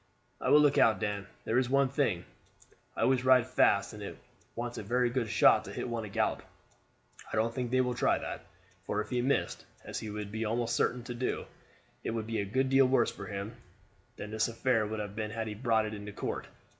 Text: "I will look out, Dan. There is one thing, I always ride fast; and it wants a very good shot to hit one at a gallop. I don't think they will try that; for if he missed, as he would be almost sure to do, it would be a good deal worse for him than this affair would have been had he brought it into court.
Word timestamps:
"I 0.41 0.49
will 0.49 0.61
look 0.61 0.79
out, 0.79 0.99
Dan. 0.99 1.27
There 1.45 1.59
is 1.59 1.69
one 1.69 1.87
thing, 1.87 2.25
I 2.95 3.01
always 3.03 3.23
ride 3.23 3.45
fast; 3.45 3.93
and 3.93 4.01
it 4.01 4.17
wants 4.55 4.79
a 4.79 4.81
very 4.81 5.11
good 5.11 5.29
shot 5.29 5.63
to 5.65 5.71
hit 5.71 5.87
one 5.87 6.03
at 6.05 6.09
a 6.09 6.09
gallop. 6.09 6.41
I 7.31 7.35
don't 7.35 7.53
think 7.53 7.69
they 7.69 7.81
will 7.81 7.93
try 7.93 8.17
that; 8.17 8.41
for 8.83 8.99
if 9.01 9.11
he 9.11 9.21
missed, 9.21 9.63
as 9.85 9.99
he 9.99 10.09
would 10.09 10.31
be 10.31 10.43
almost 10.43 10.75
sure 10.75 10.93
to 10.97 11.13
do, 11.13 11.45
it 12.03 12.09
would 12.09 12.25
be 12.25 12.39
a 12.41 12.45
good 12.45 12.69
deal 12.71 12.87
worse 12.87 13.11
for 13.11 13.27
him 13.27 13.55
than 14.17 14.31
this 14.31 14.47
affair 14.47 14.87
would 14.87 14.99
have 14.99 15.15
been 15.15 15.29
had 15.29 15.45
he 15.45 15.53
brought 15.53 15.85
it 15.85 15.93
into 15.93 16.13
court. 16.13 16.47